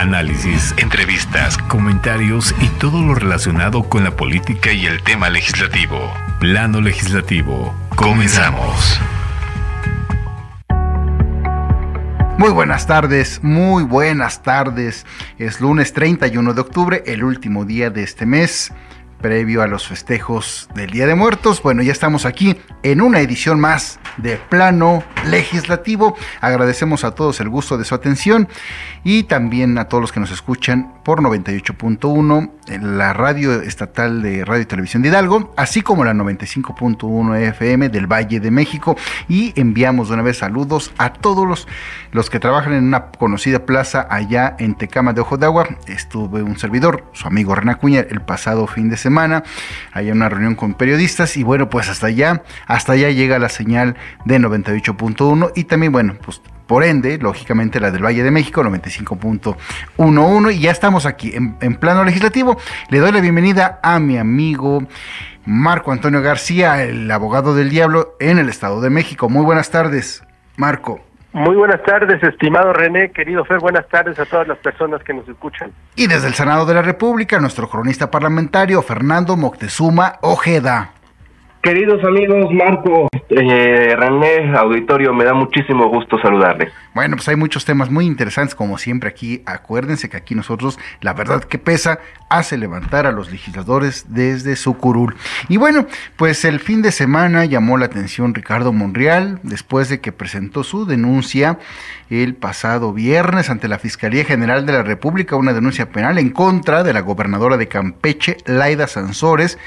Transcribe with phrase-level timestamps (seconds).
[0.00, 6.10] Análisis, entrevistas, comentarios y todo lo relacionado con la política y el tema legislativo.
[6.38, 7.74] Plano legislativo.
[7.96, 8.98] Comenzamos.
[12.38, 15.04] Muy buenas tardes, muy buenas tardes.
[15.36, 18.72] Es lunes 31 de octubre, el último día de este mes
[19.20, 21.62] previo a los festejos del Día de Muertos.
[21.62, 26.16] Bueno, ya estamos aquí en una edición más de Plano Legislativo.
[26.40, 28.48] Agradecemos a todos el gusto de su atención
[29.04, 34.44] y también a todos los que nos escuchan por 98.1 en la radio estatal de
[34.44, 38.96] Radio y Televisión de Hidalgo, así como la 95.1 FM del Valle de México
[39.28, 41.68] y enviamos de una vez saludos a todos los,
[42.12, 45.68] los que trabajan en una conocida plaza allá en Tecama de Ojo de Agua.
[45.86, 49.42] Estuve un servidor, su amigo René Cuña, el pasado fin de semana semana,
[49.92, 53.96] hay una reunión con periodistas y bueno, pues hasta allá, hasta allá llega la señal
[54.24, 60.54] de 98.1 y también, bueno, pues por ende, lógicamente la del Valle de México, 95.11,
[60.54, 62.56] y ya estamos aquí en, en, plano legislativo.
[62.90, 64.86] Le doy la bienvenida a mi amigo
[65.44, 69.28] Marco Antonio García, el abogado del diablo en el Estado de México.
[69.28, 70.22] Muy buenas tardes,
[70.56, 71.09] Marco.
[71.32, 75.28] Muy buenas tardes, estimado René, querido Fer, buenas tardes a todas las personas que nos
[75.28, 75.70] escuchan.
[75.94, 80.90] Y desde el Senado de la República, nuestro cronista parlamentario, Fernando Moctezuma Ojeda.
[81.62, 83.94] Queridos amigos, Marco, eh,
[84.56, 86.72] auditorio, me da muchísimo gusto saludarles.
[86.94, 89.42] Bueno, pues hay muchos temas muy interesantes, como siempre aquí.
[89.44, 91.98] Acuérdense que aquí nosotros, la verdad que pesa,
[92.30, 95.16] hace levantar a los legisladores desde su curul.
[95.50, 95.84] Y bueno,
[96.16, 100.86] pues el fin de semana llamó la atención Ricardo Monreal, después de que presentó su
[100.86, 101.58] denuncia
[102.08, 106.84] el pasado viernes ante la Fiscalía General de la República, una denuncia penal en contra
[106.84, 109.58] de la gobernadora de Campeche, Laida Sansores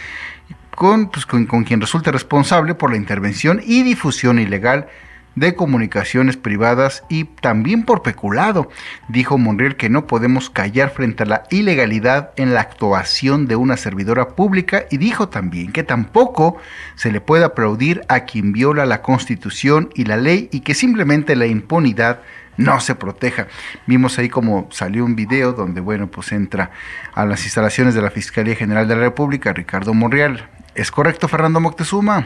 [0.77, 4.87] pues, con, con, quien resulte responsable por la intervención y difusión ilegal
[5.35, 8.69] de comunicaciones privadas y también por peculado.
[9.07, 13.77] Dijo Monreal que no podemos callar frente a la ilegalidad en la actuación de una
[13.77, 16.57] servidora pública y dijo también que tampoco
[16.95, 21.35] se le puede aplaudir a quien viola la constitución y la ley y que simplemente
[21.35, 22.19] la impunidad
[22.57, 23.47] no se proteja.
[23.87, 26.69] Vimos ahí como salió un video donde, bueno, pues entra
[27.15, 31.59] a las instalaciones de la Fiscalía General de la República Ricardo Monreal ¿Es correcto, Fernando
[31.59, 32.25] Moctezuma?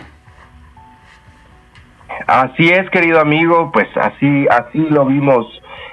[2.25, 5.45] Así es, querido amigo, pues así, así lo vimos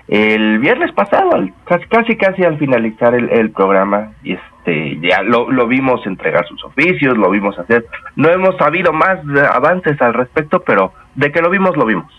[0.09, 1.31] el viernes pasado,
[1.65, 7.17] casi, casi, al finalizar el, programa, y este, ya lo, lo, vimos entregar sus oficios,
[7.17, 9.19] lo vimos hacer, no hemos sabido más
[9.53, 12.13] avances al respecto, pero de que lo vimos, lo vimos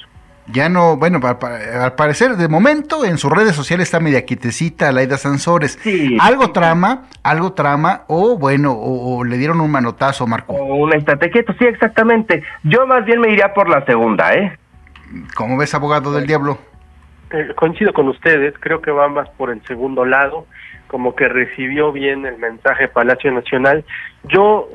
[0.48, 5.18] ya no, bueno, al parecer de momento en sus redes sociales está media quitecita Laida
[5.18, 5.80] Sansores.
[6.20, 10.54] algo trama, algo trama, o bueno, o, le dieron un manotazo, Marco.
[10.54, 12.44] O una estrategia, sí, exactamente.
[12.64, 14.58] Yo más bien me iría por la segunda, ¿eh?
[15.36, 16.60] ¿Cómo ves, abogado del diablo?
[17.32, 20.46] Eh, coincido con ustedes, creo que va más por el segundo lado,
[20.88, 23.84] como que recibió bien el mensaje Palacio Nacional.
[24.26, 24.70] Yo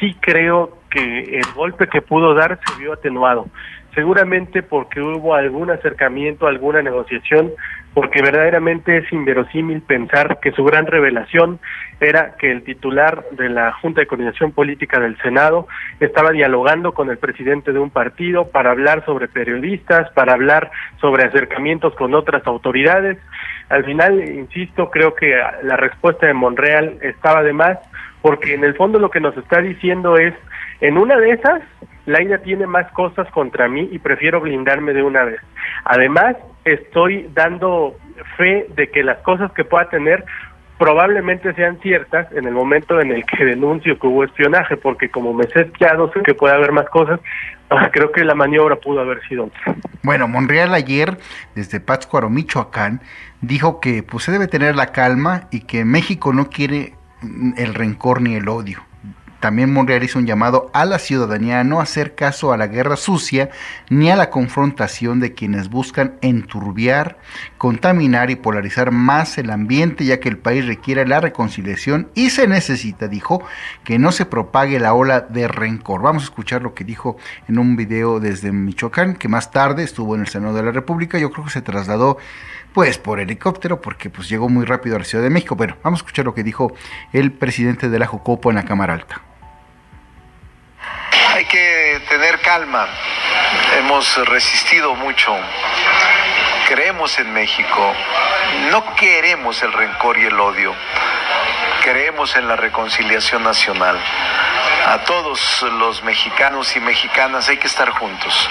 [0.00, 3.46] sí creo que el golpe que pudo dar se vio atenuado
[3.94, 7.52] seguramente porque hubo algún acercamiento, alguna negociación,
[7.94, 11.60] porque verdaderamente es inverosímil pensar que su gran revelación
[12.00, 15.68] era que el titular de la Junta de Coordinación Política del Senado
[16.00, 21.24] estaba dialogando con el presidente de un partido para hablar sobre periodistas, para hablar sobre
[21.24, 23.16] acercamientos con otras autoridades.
[23.68, 27.78] Al final, insisto, creo que la respuesta de Monreal estaba de más,
[28.22, 30.34] porque en el fondo lo que nos está diciendo es,
[30.84, 31.62] en una de esas,
[32.04, 35.40] Laida tiene más cosas contra mí y prefiero blindarme de una vez.
[35.86, 36.36] Además,
[36.66, 37.96] estoy dando
[38.36, 40.26] fe de que las cosas que pueda tener
[40.78, 45.32] probablemente sean ciertas en el momento en el que denuncio que hubo espionaje, porque como
[45.32, 47.18] me sé ya no sé que puede haber más cosas,
[47.70, 49.76] ah, creo que la maniobra pudo haber sido otra.
[50.02, 51.16] Bueno, Monreal ayer,
[51.54, 53.00] desde Pátzcuaro, Michoacán,
[53.40, 56.92] dijo que pues se debe tener la calma y que México no quiere
[57.56, 58.82] el rencor ni el odio.
[59.44, 62.96] También Monreal hizo un llamado a la ciudadanía a no hacer caso a la guerra
[62.96, 63.50] sucia
[63.90, 67.18] ni a la confrontación de quienes buscan enturbiar,
[67.58, 72.48] contaminar y polarizar más el ambiente, ya que el país requiere la reconciliación y se
[72.48, 73.42] necesita, dijo,
[73.84, 76.00] que no se propague la ola de rencor.
[76.00, 80.14] Vamos a escuchar lo que dijo en un video desde Michoacán, que más tarde estuvo
[80.14, 81.18] en el Senado de la República.
[81.18, 82.16] Yo creo que se trasladó
[82.72, 85.54] pues por helicóptero, porque pues llegó muy rápido a la Ciudad de México.
[85.54, 86.72] Bueno, vamos a escuchar lo que dijo
[87.12, 89.33] el presidente de la Jocopo en la Cámara Alta
[91.54, 92.88] que tener calma.
[93.78, 95.36] Hemos resistido mucho.
[96.66, 97.94] Creemos en México.
[98.72, 100.74] No queremos el rencor y el odio.
[101.84, 103.96] Creemos en la reconciliación nacional.
[104.86, 108.50] A todos los mexicanos y mexicanas hay que estar juntos.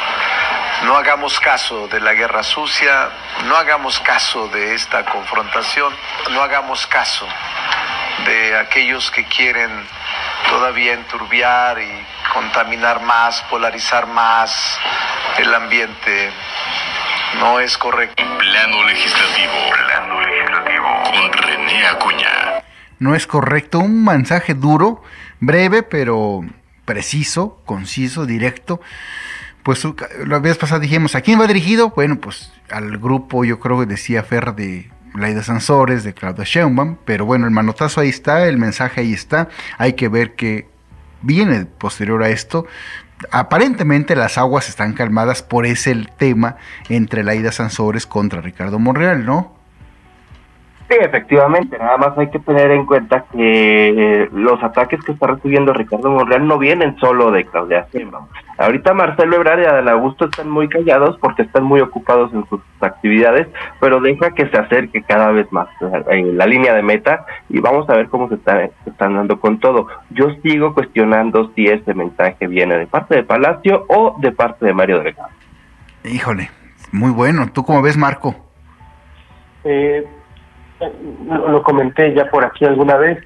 [0.83, 3.09] No hagamos caso de la guerra sucia,
[3.47, 5.93] no hagamos caso de esta confrontación,
[6.29, 7.27] no hagamos caso
[8.25, 9.87] de aquellos que quieren
[10.49, 14.79] todavía enturbiar y contaminar más, polarizar más
[15.37, 16.31] el ambiente.
[17.39, 18.23] No es correcto.
[18.39, 19.53] Plano legislativo.
[19.85, 21.03] Plano legislativo.
[21.03, 22.63] Con René Acuña.
[22.99, 23.79] No es correcto.
[23.79, 25.03] Un mensaje duro,
[25.39, 26.41] breve, pero
[26.85, 28.79] preciso, conciso, directo
[29.63, 29.87] pues
[30.27, 31.89] la vez pasada dijimos, ¿a quién va dirigido?
[31.91, 36.97] Bueno, pues al grupo, yo creo que decía Fer de Laida Sansores, de Claudia Sheinbaum,
[37.05, 39.47] pero bueno, el manotazo ahí está, el mensaje ahí está,
[39.77, 40.67] hay que ver qué
[41.23, 42.67] viene posterior a esto.
[43.31, 46.57] Aparentemente las aguas están calmadas por ese tema
[46.89, 49.62] entre Laida Sansores contra Ricardo Monreal, ¿no?
[50.93, 55.25] Sí, efectivamente, nada más hay que tener en cuenta que eh, los ataques que está
[55.25, 58.27] recibiendo Ricardo Monreal no vienen solo de Claudia Sheinbaum.
[58.59, 62.61] Ahorita Marcelo Ebrard y Adán Augusto están muy callados porque están muy ocupados en sus
[62.79, 63.47] actividades,
[63.79, 65.67] pero deja que se acerque cada vez más
[66.09, 69.59] en la línea de meta y vamos a ver cómo se, está, están dando con
[69.59, 69.87] todo.
[70.11, 74.73] Yo sigo cuestionando si este mensaje viene de parte de Palacio o de parte de
[74.75, 75.29] Mario Delgado.
[76.03, 76.51] Híjole,
[76.91, 77.47] muy bueno.
[77.51, 78.35] ¿Tú cómo ves, Marco?
[79.63, 80.05] Eh,
[81.27, 83.19] lo comenté ya por aquí alguna vez.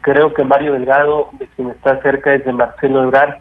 [0.00, 3.34] Creo que Mario Delgado, de quien está cerca, es de Marcelo Ebrard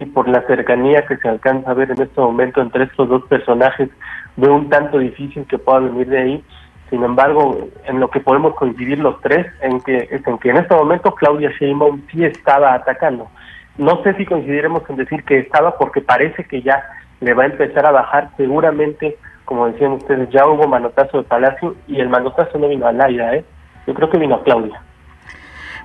[0.00, 3.24] y por la cercanía que se alcanza a ver en este momento entre estos dos
[3.24, 3.88] personajes,
[4.36, 6.44] veo un tanto difícil que pueda venir de ahí.
[6.90, 10.56] Sin embargo, en lo que podemos coincidir los tres, en que, es en que en
[10.58, 13.28] este momento Claudia Sheinbaum sí estaba atacando.
[13.76, 16.82] No sé si coincidiremos en decir que estaba porque parece que ya
[17.20, 18.30] le va a empezar a bajar.
[18.36, 19.16] Seguramente,
[19.48, 23.34] como decían ustedes, ya hubo manotazo de Palacio y el manotazo no vino a Laida,
[23.34, 23.46] ¿eh?
[23.86, 24.82] Yo creo que vino a Claudia.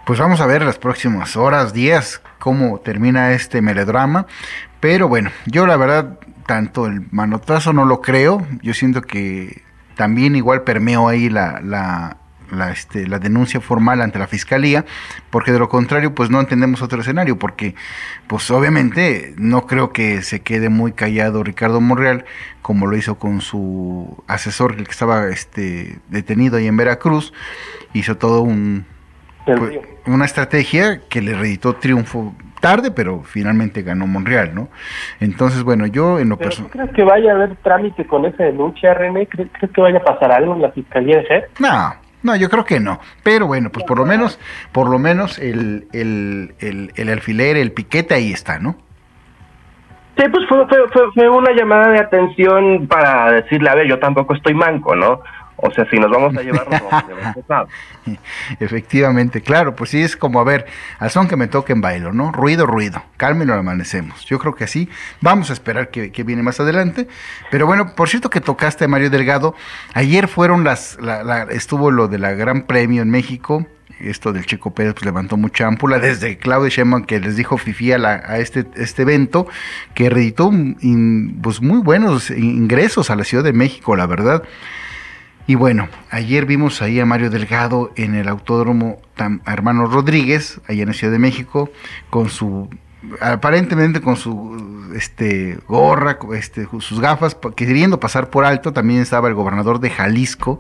[0.05, 4.25] Pues vamos a ver las próximas horas, días, cómo termina este melodrama.
[4.81, 8.45] Pero bueno, yo la verdad, tanto el manotazo no lo creo.
[8.61, 9.61] Yo siento que
[9.95, 12.17] también igual permeó ahí la, la,
[12.53, 14.85] la, este, la denuncia formal ante la fiscalía,
[15.29, 17.75] porque de lo contrario, pues no entendemos otro escenario, porque
[18.27, 22.25] pues obviamente no creo que se quede muy callado Ricardo Monreal,
[22.61, 27.33] como lo hizo con su asesor, el que estaba este, detenido ahí en Veracruz,
[27.93, 28.85] hizo todo un,
[29.45, 32.33] pues, una estrategia que le reeditó triunfo
[32.63, 34.69] tarde, pero finalmente ganó Monreal, ¿no?
[35.19, 36.71] Entonces, bueno, yo en lo personal...
[36.71, 39.27] ¿Crees que vaya a haber trámite con esa denuncia, René?
[39.27, 41.43] ¿Crees, que vaya a pasar algo en la Fiscalía de?
[41.59, 42.99] No, no, yo creo que no.
[43.21, 44.39] Pero bueno, pues por lo menos,
[44.71, 46.53] por lo menos el, el,
[46.95, 48.75] el, alfiler, el piquete ahí está, ¿no?
[50.17, 54.35] Sí, pues fue, fue, fue, una llamada de atención para decirle, a ver, yo tampoco
[54.35, 55.21] estoy manco, ¿no?
[55.65, 57.67] O sea, si nos vamos a llevar,
[58.59, 60.65] Efectivamente, claro, pues sí es como, a ver,
[60.99, 62.33] al son que me toque en bailo, ¿no?
[62.33, 64.25] Ruido, ruido, cálmelo, amanecemos.
[64.25, 64.89] Yo creo que así,
[65.21, 67.07] vamos a esperar que, viene más adelante.
[67.49, 69.55] Pero bueno, por cierto que tocaste a Mario Delgado,
[69.93, 70.97] ayer fueron las,
[71.49, 73.65] estuvo lo de la Gran Premio en México,
[74.01, 77.93] esto del Chico Pérez pues, levantó mucha ámpula, desde Claudio Sheinbaum que les dijo Fifi
[77.93, 79.47] a, a este, este evento,
[79.93, 80.51] que reeditó
[81.41, 84.43] pues, muy buenos ingresos a la Ciudad de México, la verdad.
[85.45, 89.01] Y bueno, ayer vimos ahí a Mario Delgado en el Autódromo
[89.45, 91.69] Hermano Rodríguez, allá en la Ciudad de México,
[92.09, 92.69] con su
[93.19, 99.33] aparentemente con su este gorra, este, sus gafas, queriendo pasar por alto, también estaba el
[99.33, 100.59] gobernador de Jalisco,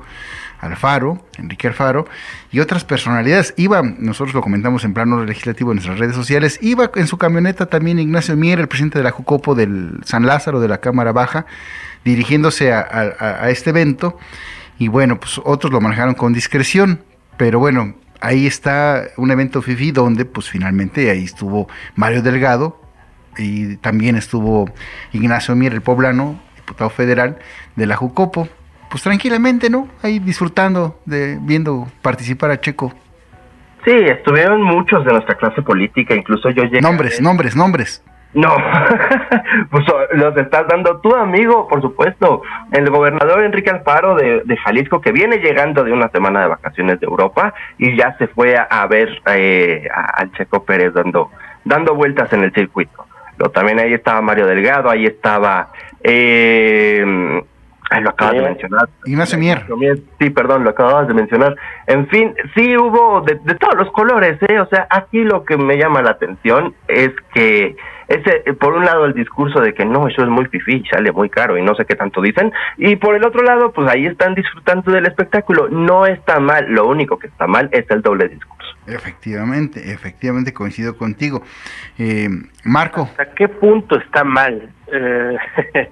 [0.59, 2.05] Alfaro, Enrique Alfaro,
[2.51, 3.53] y otras personalidades.
[3.55, 7.67] Iba, nosotros lo comentamos en plano legislativo en nuestras redes sociales, iba en su camioneta
[7.67, 11.45] también Ignacio Mier, el presidente de la Jucopo del San Lázaro de la Cámara Baja,
[12.03, 14.17] dirigiéndose a este evento
[14.83, 16.99] y bueno, pues otros lo manejaron con discreción,
[17.37, 22.81] pero bueno, ahí está un evento FIFI donde pues finalmente ahí estuvo Mario Delgado
[23.37, 24.69] y también estuvo
[25.13, 27.39] Ignacio Mier, el poblano, diputado federal
[27.77, 28.49] de la Jucopo,
[28.91, 29.87] pues tranquilamente, ¿no?
[30.01, 32.93] Ahí disfrutando de viendo participar a Checo.
[33.85, 36.81] Sí, estuvieron muchos de nuestra clase política, incluso yo llegué.
[36.81, 38.03] Nombres, nombres, nombres.
[38.33, 38.49] No,
[39.69, 45.11] pues los estás dando tu amigo, por supuesto, el gobernador Enrique Alfaro de, Jalisco, que
[45.11, 49.21] viene llegando de una semana de vacaciones de Europa y ya se fue a, ver
[49.27, 51.29] eh, al Checo Pérez dando,
[51.63, 53.05] dando vueltas en el circuito.
[53.37, 55.69] Lo, también ahí estaba Mario Delgado, ahí estaba...
[56.03, 57.43] Eh,
[58.01, 58.89] lo acabas de mencionar.
[59.05, 59.65] Ignacio Mier.
[60.19, 61.55] Sí, perdón, lo acababas de mencionar.
[61.87, 64.59] En fin, sí hubo de, de todos los colores, ¿eh?
[64.59, 67.75] O sea, aquí lo que me llama la atención es que
[68.07, 71.29] ese, por un lado el discurso de que no, eso es muy fifí, sale muy
[71.29, 74.35] caro y no sé qué tanto dicen, y por el otro lado, pues ahí están
[74.35, 75.69] disfrutando del espectáculo.
[75.69, 78.62] No está mal, lo único que está mal es el doble discurso.
[78.87, 81.41] Efectivamente, efectivamente coincido contigo.
[81.97, 82.29] Eh,
[82.63, 83.03] Marco.
[83.03, 84.69] ¿Hasta qué punto está mal?
[84.91, 85.37] Eh,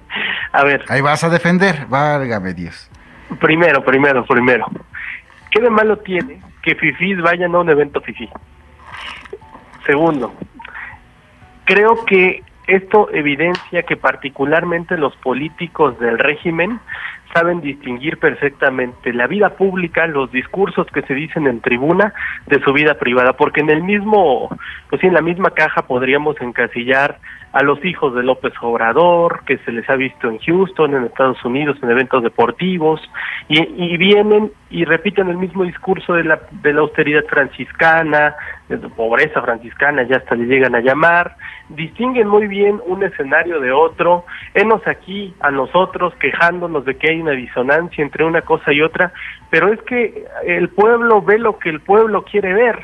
[0.52, 0.84] a ver.
[0.88, 2.90] Ahí vas a defender, válgame Dios.
[3.40, 4.66] Primero, primero, primero.
[5.50, 8.28] ¿Qué de malo tiene que FIFIs vayan a un evento FIFI?
[9.86, 10.32] Segundo,
[11.64, 16.78] creo que esto evidencia que particularmente los políticos del régimen
[17.32, 22.12] saben distinguir perfectamente la vida pública, los discursos que se dicen en tribuna
[22.46, 24.48] de su vida privada, porque en el mismo,
[24.90, 27.18] pues en la misma caja podríamos encasillar
[27.52, 31.44] a los hijos de López Obrador, que se les ha visto en Houston, en Estados
[31.44, 33.00] Unidos, en eventos deportivos,
[33.48, 38.34] y, vienen y repiten el mismo discurso de la, de la austeridad franciscana,
[38.68, 41.36] de la pobreza franciscana, ya hasta le llegan a llamar,
[41.68, 47.20] distinguen muy bien un escenario de otro, enos aquí a nosotros quejándonos de que hay
[47.20, 49.12] una disonancia entre una cosa y otra,
[49.50, 52.82] pero es que el pueblo ve lo que el pueblo quiere ver,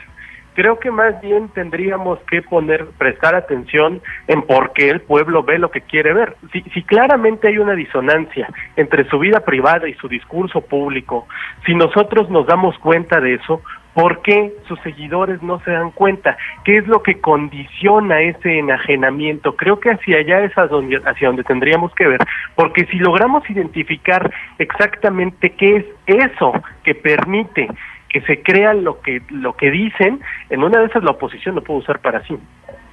[0.59, 5.57] creo que más bien tendríamos que poner, prestar atención en por qué el pueblo ve
[5.57, 6.35] lo que quiere ver.
[6.53, 11.29] Si, si claramente hay una disonancia entre su vida privada y su discurso público,
[11.65, 13.62] si nosotros nos damos cuenta de eso,
[13.95, 16.37] ¿Por qué sus seguidores no se dan cuenta?
[16.62, 19.57] ¿Qué es lo que condiciona ese enajenamiento?
[19.57, 22.21] Creo que hacia allá es donde, hacia donde tendríamos que ver,
[22.55, 26.53] porque si logramos identificar exactamente qué es eso
[26.85, 27.67] que permite
[28.09, 31.62] que se crean lo que lo que dicen, en una de esas la oposición lo
[31.62, 32.38] puede usar para sí.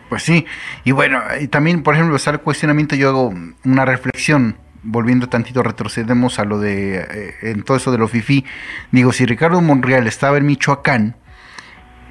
[0.09, 0.45] Pues sí,
[0.83, 6.37] y bueno, y también, por ejemplo, sale cuestionamiento, yo hago una reflexión, volviendo tantito, retrocedemos
[6.37, 8.45] a lo de, eh, en todo eso de lo FIFI,
[8.91, 11.15] digo, si Ricardo Monreal estaba en Michoacán,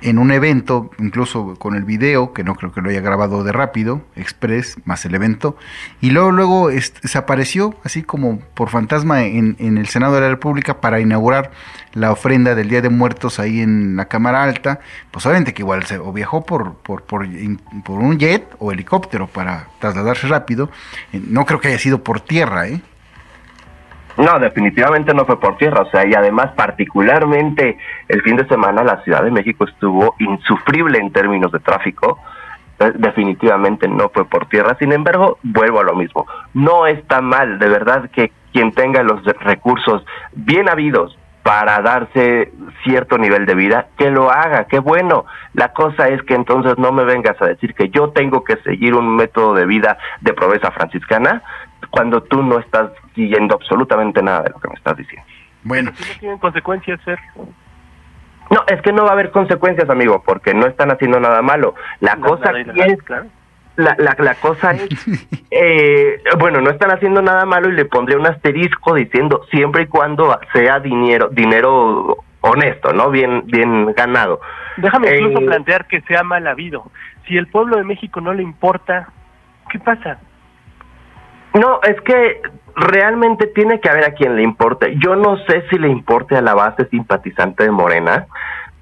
[0.02, 3.52] en un evento, incluso con el video, que no creo que lo haya grabado de
[3.52, 5.56] rápido, express, más el evento,
[6.00, 10.28] y luego, luego se apareció, así como por fantasma, en, en, el Senado de la
[10.28, 11.50] República para inaugurar
[11.94, 15.84] la ofrenda del Día de Muertos ahí en la Cámara Alta, pues obviamente que igual
[15.84, 17.26] se o viajó por, por, por,
[17.84, 20.70] por un jet o helicóptero para trasladarse rápido,
[21.12, 22.80] no creo que haya sido por tierra, ¿eh?
[24.16, 27.78] No, definitivamente no fue por tierra, o sea, y además particularmente
[28.08, 32.20] el fin de semana la Ciudad de México estuvo insufrible en términos de tráfico,
[32.94, 37.68] definitivamente no fue por tierra, sin embargo, vuelvo a lo mismo, no está mal, de
[37.68, 42.52] verdad que quien tenga los recursos bien habidos para darse
[42.84, 45.26] cierto nivel de vida, que lo haga, qué bueno.
[45.52, 48.94] La cosa es que entonces no me vengas a decir que yo tengo que seguir
[48.94, 51.42] un método de vida de proveza franciscana,
[51.88, 55.26] cuando tú no estás siguiendo absolutamente nada de lo que me estás diciendo.
[55.62, 55.90] Bueno.
[55.92, 57.18] ¿No tienen consecuencias, ser?
[58.50, 61.74] No, es que no va a haber consecuencias, amigo, porque no están haciendo nada malo.
[62.00, 63.26] La cosa es, claro.
[63.76, 64.88] la, la, la, cosa es,
[65.50, 69.86] eh, bueno, no están haciendo nada malo y le pondría un asterisco diciendo siempre y
[69.86, 73.10] cuando sea dinero, dinero honesto, ¿no?
[73.10, 74.40] Bien, bien ganado.
[74.76, 76.90] Déjame incluso eh, plantear que sea mal habido.
[77.26, 79.08] Si el pueblo de México no le importa,
[79.70, 80.18] ¿qué pasa?
[81.54, 82.42] No, es que
[82.76, 84.96] realmente tiene que haber a quien le importe.
[84.98, 88.26] Yo no sé si le importe a la base simpatizante de Morena,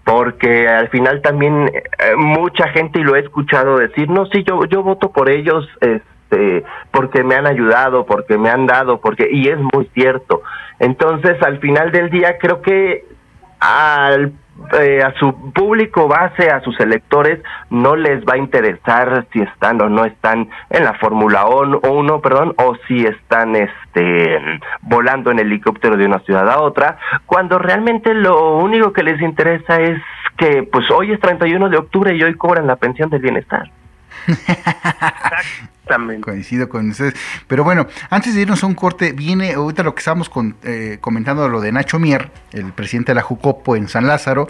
[0.04, 4.64] porque al final también eh, mucha gente y lo he escuchado decir, no, sí, yo
[4.64, 9.48] yo voto por ellos, este, porque me han ayudado, porque me han dado, porque y
[9.48, 10.42] es muy cierto.
[10.78, 13.04] Entonces, al final del día creo que
[13.60, 14.32] al
[14.78, 17.40] eh, a su público base, a sus electores,
[17.70, 22.54] no les va a interesar si están o no están en la Fórmula 1, perdón,
[22.56, 24.38] o si están este
[24.80, 29.80] volando en helicóptero de una ciudad a otra, cuando realmente lo único que les interesa
[29.80, 30.00] es
[30.36, 33.70] que pues hoy es 31 de octubre y hoy cobran la pensión del bienestar.
[36.22, 37.14] Coincido con ustedes.
[37.46, 40.30] Pero bueno, antes de irnos a un corte, viene ahorita lo que estábamos
[40.62, 44.48] eh, comentando, lo de Nacho Mier, el presidente de la Jucopo en San Lázaro.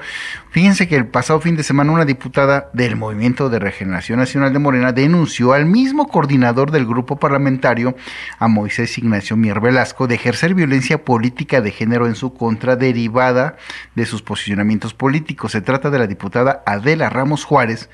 [0.50, 4.58] Fíjense que el pasado fin de semana una diputada del Movimiento de Regeneración Nacional de
[4.58, 7.96] Morena denunció al mismo coordinador del grupo parlamentario,
[8.38, 13.56] a Moisés Ignacio Mier Velasco, de ejercer violencia política de género en su contra derivada
[13.94, 15.52] de sus posicionamientos políticos.
[15.52, 17.88] Se trata de la diputada Adela Ramos Juárez,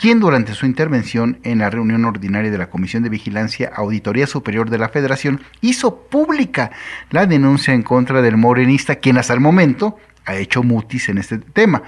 [0.00, 4.70] quien durante su intervención en la reunión ordinaria de la Comisión de Vigilancia Auditoría Superior
[4.70, 6.70] de la Federación hizo pública
[7.10, 11.36] la denuncia en contra del morenista, quien hasta el momento ha hecho mutis en este
[11.36, 11.82] tema.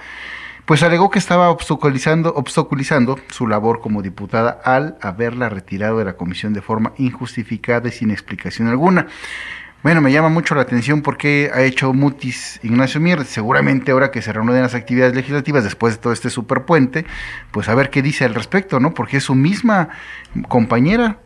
[0.65, 6.13] Pues alegó que estaba obstaculizando, obstaculizando su labor como diputada al haberla retirado de la
[6.13, 9.07] comisión de forma injustificada y sin explicación alguna.
[9.83, 13.25] Bueno, me llama mucho la atención porque ha hecho mutis Ignacio Mier.
[13.25, 17.05] Seguramente ahora que se reúnen las actividades legislativas después de todo este superpuente,
[17.51, 18.93] pues a ver qué dice al respecto, ¿no?
[18.93, 19.89] Porque es su misma
[20.47, 21.17] compañera.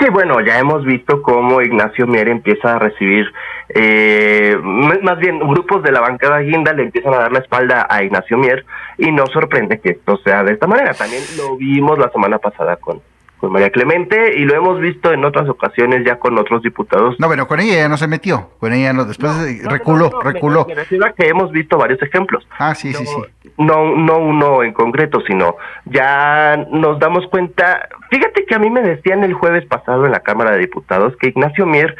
[0.00, 3.26] Sí, bueno, ya hemos visto cómo Ignacio Mier empieza a recibir
[3.68, 4.56] eh,
[5.02, 8.36] más bien grupos de la bancada guinda le empiezan a dar la espalda a Ignacio
[8.36, 8.64] Mier
[8.98, 10.92] y no sorprende que esto sea de esta manera.
[10.92, 13.00] También lo vimos la semana pasada con,
[13.40, 17.16] con María Clemente y lo hemos visto en otras ocasiones ya con otros diputados.
[17.18, 19.32] No, bueno, con ella ya no se metió, con ella no, después
[19.64, 20.66] reculó, reculó.
[20.66, 22.46] que hemos visto varios ejemplos.
[22.58, 23.50] Ah, sí, sí, sí.
[23.56, 25.56] No, no uno en concreto, sino
[25.86, 30.20] ya nos damos cuenta, fíjate que a mí me decían el jueves pasado en la
[30.20, 31.96] Cámara de Diputados que Ignacio Mier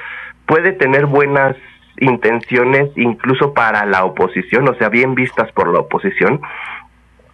[0.47, 1.57] puede tener buenas
[2.01, 6.41] intenciones incluso para la oposición, o sea, bien vistas por la oposición.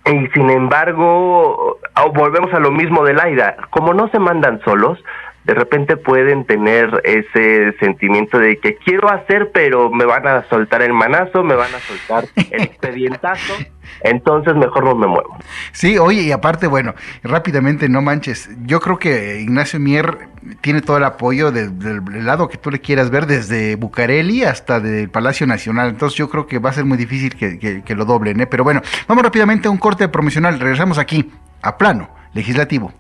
[0.07, 1.79] Y sin embargo,
[2.15, 5.03] volvemos a lo mismo de Laida, como no se mandan solos,
[5.47, 10.83] de repente pueden tener ese sentimiento de que quiero hacer, pero me van a soltar
[10.83, 13.55] el manazo, me van a soltar el expedientazo,
[14.03, 15.39] entonces mejor no me muevo.
[15.71, 20.19] Sí, oye, y aparte, bueno, rápidamente, no manches, yo creo que Ignacio Mier
[20.63, 25.11] tiene todo el apoyo del lado que tú le quieras ver, desde Bucareli hasta del
[25.11, 28.41] Palacio Nacional, entonces yo creo que va a ser muy difícil que, que lo doblen,
[28.41, 28.47] ¿eh?
[28.49, 31.31] pero bueno, vamos rápidamente a un corte promocional, regresamos aquí,
[31.63, 32.93] a plano legislativo.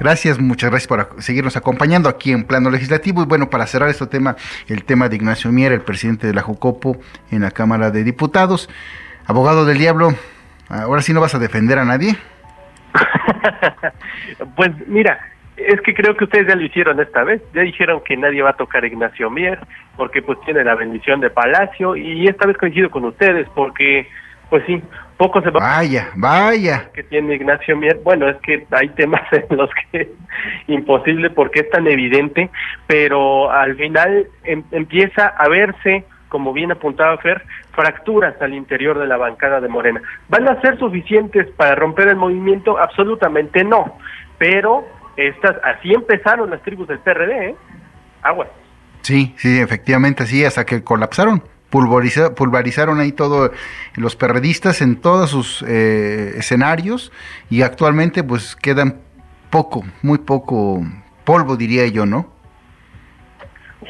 [0.00, 3.22] Gracias, muchas gracias por seguirnos acompañando aquí en plano legislativo.
[3.22, 4.36] Y bueno, para cerrar este tema,
[4.68, 6.96] el tema de Ignacio Mier, el presidente de la Jucopo
[7.30, 8.68] en la Cámara de Diputados.
[9.26, 10.10] Abogado del diablo,
[10.68, 12.16] ahora sí no vas a defender a nadie.
[14.56, 15.18] pues mira,
[15.56, 17.40] es que creo que ustedes ya lo hicieron esta vez.
[17.54, 19.60] Ya dijeron que nadie va a tocar a Ignacio Mier
[19.96, 24.08] porque pues tiene la bendición de Palacio y esta vez coincido con ustedes porque
[24.54, 24.80] pues sí,
[25.16, 26.88] poco se va Vaya, vaya.
[26.94, 27.98] Que tiene Ignacio Mier.
[28.04, 30.08] Bueno, es que hay temas en los que es
[30.68, 32.50] imposible porque es tan evidente,
[32.86, 37.42] pero al final em, empieza a verse, como bien apuntaba Fer,
[37.72, 40.00] fracturas al interior de la bancada de Morena.
[40.28, 42.78] ¿Van a ser suficientes para romper el movimiento?
[42.78, 43.98] Absolutamente no.
[44.38, 44.84] Pero
[45.16, 47.56] estas, así empezaron las tribus del PRD, ¿eh?
[48.22, 48.50] Aguas.
[49.00, 53.50] Sí, sí, efectivamente, sí, hasta que colapsaron pulverizaron ahí todos
[53.94, 57.10] los perredistas en todos sus eh, escenarios
[57.50, 59.00] y actualmente pues quedan
[59.50, 60.84] poco, muy poco
[61.24, 62.33] polvo diría yo, ¿no?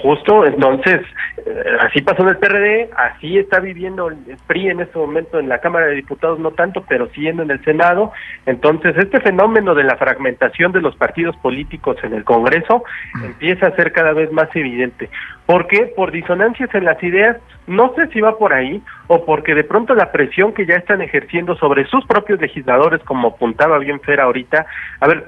[0.04, 1.00] Justo, entonces,
[1.46, 5.48] eh, así pasó en el PRD, así está viviendo el PRI en este momento en
[5.48, 8.12] la Cámara de Diputados, no tanto, pero siguiendo en el Senado.
[8.44, 12.84] Entonces, este fenómeno de la fragmentación de los partidos políticos en el Congreso
[13.24, 15.08] empieza a ser cada vez más evidente.
[15.46, 15.90] ¿Por qué?
[15.96, 19.94] Por disonancias en las ideas, no sé si va por ahí, o porque de pronto
[19.94, 24.66] la presión que ya están ejerciendo sobre sus propios legisladores, como apuntaba bien Fer ahorita,
[25.00, 25.24] a ver,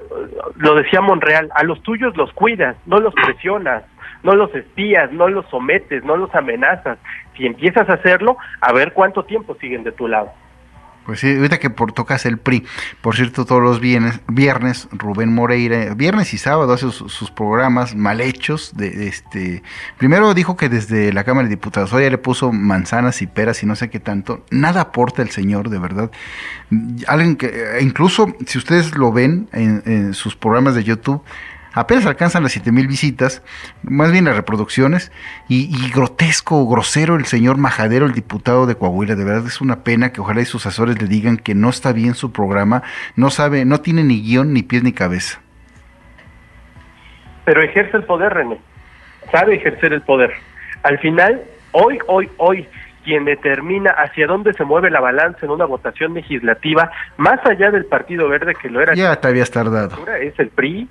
[0.56, 3.84] lo decía Monreal, a los tuyos los cuidas, no los presionas
[4.22, 6.98] no los espías, no los sometes, no los amenazas.
[7.36, 10.32] Si empiezas a hacerlo, a ver cuánto tiempo siguen de tu lado.
[11.06, 12.66] Pues sí, ahorita que por, tocas el PRI,
[13.00, 18.20] por cierto, todos los viernes, viernes Rubén Moreira, viernes y sábado hace sus, programas mal
[18.20, 18.72] hechos.
[18.74, 19.62] De, este,
[19.98, 23.66] primero dijo que desde la Cámara de Diputados, hoy le puso manzanas y peras y
[23.66, 24.44] no sé qué tanto.
[24.50, 26.10] Nada aporta el señor, de verdad.
[27.06, 31.22] Alguien que, incluso si ustedes lo ven en sus programas de YouTube,
[31.76, 33.42] apenas alcanzan las mil visitas,
[33.82, 35.12] más bien las reproducciones,
[35.48, 40.10] y, grotesco, grosero el señor Majadero, el diputado de Coahuila, de verdad es una pena
[40.10, 42.82] que ojalá y sus asesores le digan que no está bien su programa,
[43.14, 45.40] no sabe, no tiene ni guion, ni pies, ni cabeza.
[47.44, 48.58] Pero ejerce el poder, René,
[49.30, 50.32] sabe ejercer el poder.
[50.82, 52.66] Al final, hoy, hoy, hoy,
[53.04, 57.84] quien determina hacia dónde se mueve la balanza en una votación legislativa, más allá del
[57.84, 58.94] Partido Verde que lo era.
[58.94, 59.96] Ya te habías tardado.
[60.20, 60.88] Es el PRI,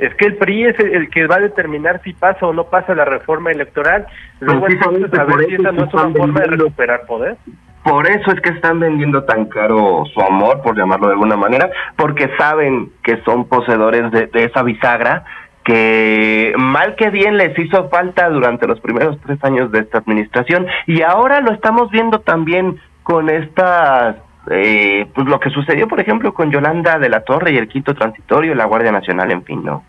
[0.00, 2.94] es que el PRI es el, que va a determinar si pasa o no pasa
[2.94, 4.06] la reforma electoral.
[4.40, 7.36] Luego entonces a ver si esa no es una forma de recuperar poder.
[7.84, 11.70] Por eso es que están vendiendo tan caro su amor, por llamarlo de alguna manera,
[11.96, 15.24] porque saben que son poseedores de, de esa bisagra
[15.64, 20.66] que mal que bien les hizo falta durante los primeros tres años de esta administración
[20.86, 24.16] y ahora lo estamos viendo también con estas
[24.48, 27.94] eh, pues lo que sucedió, por ejemplo, con Yolanda de la Torre y el quinto
[27.94, 29.84] transitorio, la Guardia Nacional, en fin, ¿no?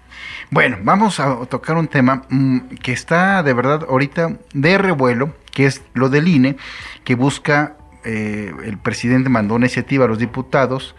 [0.49, 5.65] Bueno, vamos a tocar un tema mm, que está de verdad ahorita de revuelo, que
[5.65, 6.57] es lo del INE,
[7.05, 10.95] que busca, eh, el presidente mandó una iniciativa a los diputados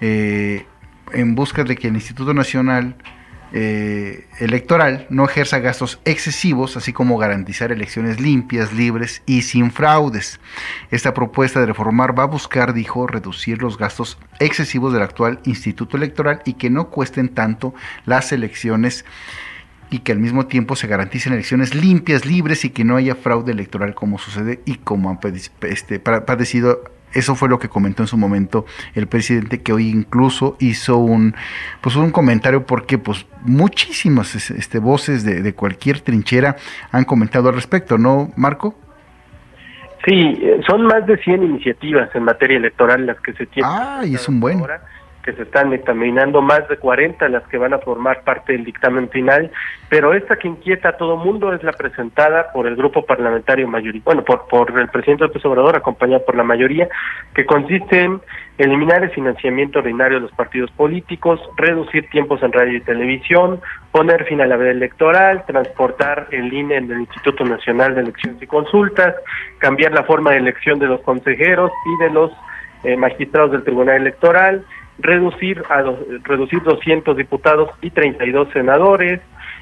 [0.00, 0.66] eh,
[1.12, 2.96] en busca de que el Instituto Nacional
[3.52, 10.40] eh, electoral no ejerza gastos excesivos, así como garantizar elecciones limpias, libres y sin fraudes.
[10.90, 15.96] Esta propuesta de reformar va a buscar, dijo, reducir los gastos excesivos del actual Instituto
[15.96, 17.74] Electoral y que no cuesten tanto
[18.06, 19.04] las elecciones
[19.90, 23.52] y que al mismo tiempo se garanticen elecciones limpias, libres y que no haya fraude
[23.52, 25.20] electoral como sucede y como han
[25.62, 26.82] este, padecido
[27.14, 31.34] Eso fue lo que comentó en su momento el presidente, que hoy incluso hizo un,
[31.80, 36.56] pues un comentario porque pues muchísimas este, voces de, de cualquier trinchera
[36.92, 38.74] han comentado al respecto, ¿no, Marco?
[40.06, 43.70] Sí, eh, son más de 100 iniciativas en materia electoral las que se tienen.
[43.72, 44.62] Ah, y es un buen
[45.24, 49.08] que se están examinando, más de 40 las que van a formar parte del dictamen
[49.08, 49.50] final,
[49.88, 54.02] pero esta que inquieta a todo mundo es la presentada por el grupo parlamentario mayoría,
[54.04, 56.88] bueno, por, por el presidente López Obrador, acompañado por la mayoría,
[57.34, 58.20] que consiste en
[58.58, 63.60] eliminar el financiamiento ordinario de los partidos políticos, reducir tiempos en radio y televisión,
[63.92, 68.42] poner fin a la veda electoral, transportar el INE en el Instituto Nacional de Elecciones
[68.42, 69.14] y Consultas,
[69.58, 72.30] cambiar la forma de elección de los consejeros y de los
[72.84, 74.64] eh, magistrados del Tribunal Electoral,
[74.98, 75.82] reducir a
[76.22, 79.20] reducir 200 diputados y 32 senadores,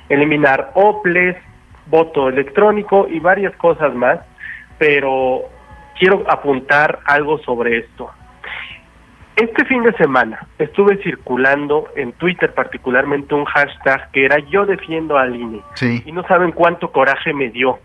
[0.09, 1.37] eliminar OPLES,
[1.87, 4.21] voto electrónico y varias cosas más,
[4.79, 5.43] pero
[5.99, 8.11] quiero apuntar algo sobre esto.
[9.37, 15.17] Este fin de semana estuve circulando en Twitter particularmente un hashtag que era yo defiendo
[15.17, 15.63] al INE.
[16.05, 17.79] Y no saben cuánto coraje me dio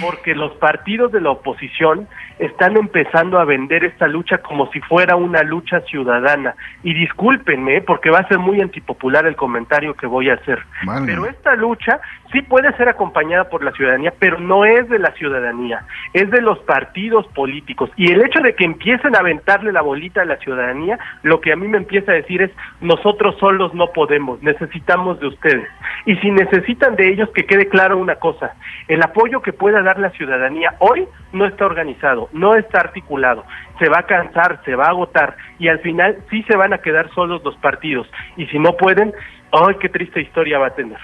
[0.00, 2.08] porque los partidos de la oposición
[2.38, 6.54] están empezando a vender esta lucha como si fuera una lucha ciudadana.
[6.82, 10.58] Y discúlpenme, porque va a ser muy antipopular el comentario que voy a hacer.
[11.06, 12.00] Pero esta lucha
[12.32, 16.40] sí puede ser acompañada por la ciudadanía, pero no es de la ciudadanía, es de
[16.40, 17.90] los partidos políticos.
[17.96, 21.52] Y el hecho de que empiecen a aventarle la bolita a la ciudadanía, lo que
[21.52, 25.68] a mí me empieza a decir es, nosotros solos no podemos, necesitamos de ustedes.
[26.04, 28.54] Y si necesitan de ellos, que quede claro una cosa,
[28.88, 33.44] el apoyo que pueda dar la ciudadanía hoy no está organizado, no está articulado,
[33.78, 36.78] se va a cansar, se va a agotar y al final sí se van a
[36.78, 38.08] quedar solos los partidos.
[38.36, 39.12] Y si no pueden,
[39.52, 40.98] ¡ay, qué triste historia va a tener!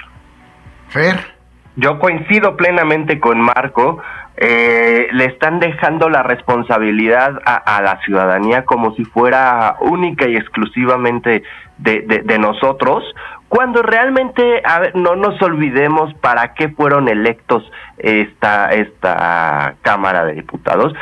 [0.88, 1.38] Fer.
[1.76, 4.02] Yo coincido plenamente con Marco.
[4.37, 11.42] Eh, le están dejando la responsabilidad a, la ciudadanía como si fuera única y exclusivamente
[11.78, 13.04] de, de, nosotros,
[13.48, 20.34] cuando realmente, a ver, no nos olvidemos para qué fueron electos esta, esta Cámara de
[20.34, 20.92] Diputados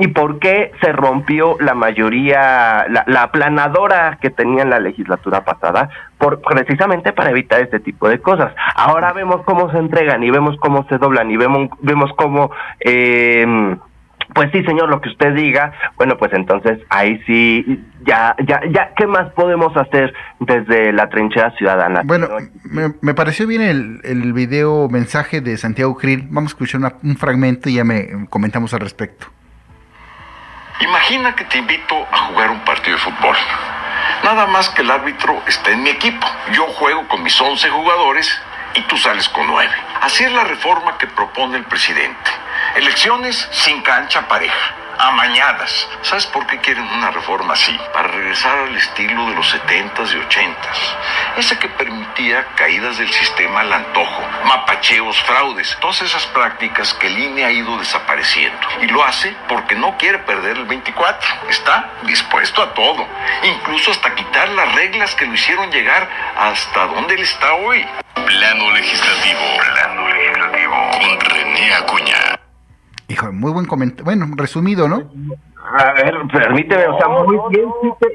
[0.00, 5.44] y por qué se rompió la mayoría, la, la aplanadora que tenía en la legislatura
[5.44, 8.52] pasada, por, precisamente para evitar este tipo de cosas.
[8.74, 12.50] Ahora vemos cómo se entregan y vemos cómo se doblan y vemos, vemos cómo...
[12.80, 13.76] Eh,
[14.34, 18.92] pues sí, señor, lo que usted diga, bueno, pues entonces ahí sí, ya, ya, ya,
[18.96, 22.02] ¿qué más podemos hacer desde la trinchera ciudadana?
[22.04, 22.28] Bueno,
[22.64, 26.26] me, pareció bien el, el video mensaje de Santiago Krill.
[26.30, 29.26] Vamos a escuchar un fragmento y ya me comentamos al respecto.
[30.80, 33.36] Imagina que te invito a jugar un partido de fútbol.
[34.24, 36.26] Nada más que el árbitro está en mi equipo.
[36.52, 38.28] Yo juego con mis 11 jugadores
[38.74, 39.70] y tú sales con 9.
[40.00, 42.30] Así es la reforma que propone el presidente
[42.76, 45.88] Elecciones sin cancha pareja, amañadas.
[46.02, 47.78] ¿Sabes por qué quieren una reforma así?
[47.92, 51.36] Para regresar al estilo de los 70s y 80s.
[51.36, 57.18] Ese que permitía caídas del sistema al antojo, mapacheos, fraudes, todas esas prácticas que el
[57.18, 58.66] INE ha ido desapareciendo.
[58.80, 61.28] Y lo hace porque no quiere perder el 24.
[61.48, 63.06] Está dispuesto a todo,
[63.42, 67.86] incluso hasta quitar las reglas que lo hicieron llegar hasta donde él está hoy.
[68.14, 69.40] Plano legislativo.
[69.58, 70.90] Plano legislativo.
[70.92, 72.31] Con René Acuña.
[73.12, 74.04] Hijo, muy buen comentario.
[74.06, 75.02] Bueno, resumido, ¿no?
[75.78, 77.68] A ver, permíteme, o sea, muy bien,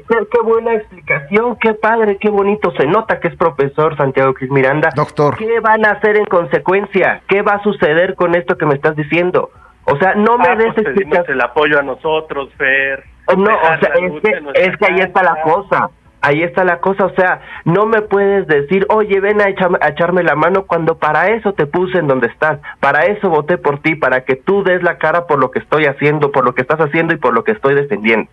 [0.08, 2.72] qué, buena explicación, qué padre, qué bonito.
[2.76, 4.90] Se nota que es profesor Santiago Cris Miranda.
[4.96, 5.36] Doctor.
[5.36, 7.22] ¿Qué van a hacer en consecuencia?
[7.28, 9.50] ¿Qué va a suceder con esto que me estás diciendo?
[9.84, 13.04] O sea, no me ah, des pues el apoyo a nosotros, Fer.
[13.36, 17.06] No, o sea, es que, es que ahí está la cosa ahí está la cosa,
[17.06, 21.52] o sea, no me puedes decir, oye, ven a, echarme la mano cuando para eso
[21.52, 24.98] te puse en donde estás, para eso voté por ti, para que tú des la
[24.98, 27.52] cara por lo que estoy haciendo, por lo que estás haciendo y por lo que
[27.52, 28.30] estoy defendiendo.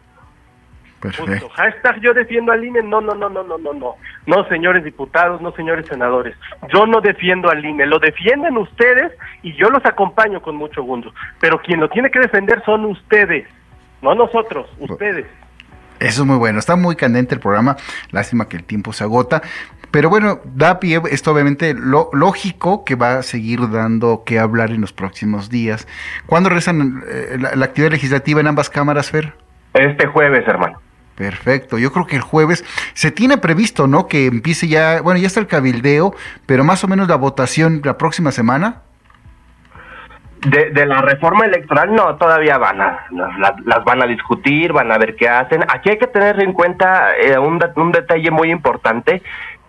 [1.53, 2.81] Hashtag yo defiendo al INE.
[2.81, 3.95] No, no, no, no, no, no, no.
[4.25, 6.35] No, señores diputados, no, señores senadores.
[6.73, 7.85] Yo no defiendo al INE.
[7.85, 9.11] Lo defienden ustedes
[9.43, 11.13] y yo los acompaño con mucho gusto.
[11.39, 13.47] Pero quien lo tiene que defender son ustedes,
[14.01, 15.27] no nosotros, ustedes.
[15.99, 16.59] Eso es muy bueno.
[16.59, 17.77] Está muy candente el programa.
[18.11, 19.41] Lástima que el tiempo se agota.
[19.91, 24.71] Pero bueno, da pie, esto obviamente lo lógico que va a seguir dando que hablar
[24.71, 25.87] en los próximos días.
[26.25, 29.33] ¿Cuándo rezan eh, la, actividad legislativa en ambas cámaras, Fer?
[29.73, 30.81] Este jueves, hermano.
[31.15, 34.07] Perfecto, yo creo que el jueves se tiene previsto, ¿no?
[34.07, 36.13] Que empiece ya, bueno, ya está el cabildeo,
[36.45, 38.81] pero más o menos la votación la próxima semana.
[40.45, 43.07] De, la reforma electoral no, todavía van a,
[43.65, 45.63] las, van a discutir, van a ver qué hacen.
[45.67, 49.21] Aquí hay que tener en cuenta eh, un, un detalle muy importante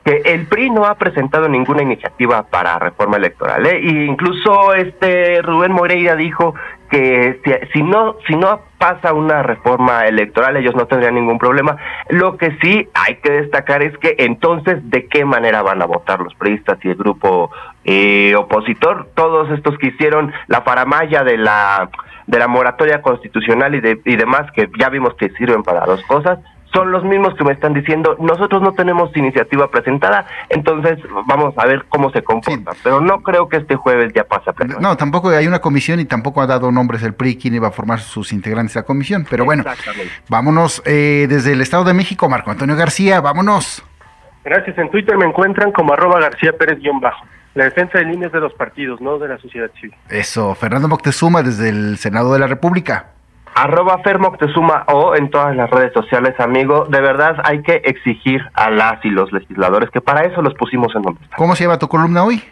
[0.06, 3.66] que el PRI no ha presentado ninguna iniciativa para reforma electoral.
[3.66, 3.80] ¿eh?
[3.82, 6.54] E incluso este Rubén Moreira dijo
[6.86, 7.40] que
[7.72, 11.76] si, no si no pasa una reforma electoral ellos no tendrían ningún problema.
[12.08, 16.20] Lo que sí hay que destacar es que entonces de qué manera van a votar
[16.20, 17.50] los priistas y el grupo
[17.84, 19.08] eh, opositor.
[19.14, 21.90] Todos estos que hicieron la paramaya de la
[22.26, 26.02] de la moratoria constitucional y, de, y demás que ya vimos que sirven para dos
[26.06, 26.40] cosas
[26.76, 31.64] son los mismos que me están diciendo, nosotros no tenemos iniciativa presentada, entonces vamos a
[31.64, 32.72] ver cómo se comporta.
[32.82, 36.04] Pero no creo que este jueves ya pase a No, tampoco hay una comisión y
[36.04, 39.26] tampoco ha dado nombres el PRI quién iba a formar sus integrantes a la comisión.
[39.28, 39.64] Pero bueno,
[40.28, 43.82] vámonos eh, desde el Estado de México, Marco Antonio García, vámonos.
[44.44, 47.24] Gracias, en Twitter me encuentran como arroba García Pérez-bajo.
[47.54, 49.94] La defensa de líneas de los partidos, no de la sociedad civil.
[50.10, 53.15] Eso, Fernando Moctezuma desde el Senado de la República
[53.56, 56.84] arroba Fermoctezuma o en todas las redes sociales, amigo.
[56.88, 60.94] De verdad hay que exigir a las y los legisladores que para eso los pusimos
[60.94, 62.42] en donde ¿Cómo se llama tu columna hoy?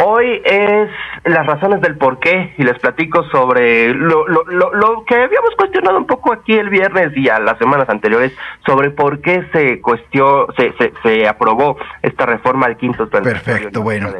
[0.00, 0.88] Hoy es
[1.24, 5.98] las razones del por qué y les platico sobre lo, lo, lo, que habíamos cuestionado
[5.98, 8.32] un poco aquí el viernes y a las semanas anteriores
[8.64, 14.10] sobre por qué se cuestió, se, se, se aprobó esta reforma al quinto Perfecto, bueno.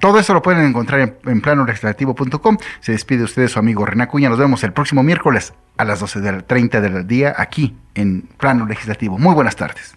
[0.00, 2.58] Todo eso lo pueden encontrar en, en planolegislativo.com.
[2.80, 4.30] Se despide usted su amigo Rená Cuña.
[4.30, 8.66] Nos vemos el próximo miércoles a las 12 del 30 del día aquí en Plano
[8.66, 9.16] Legislativo.
[9.16, 9.96] Muy buenas tardes.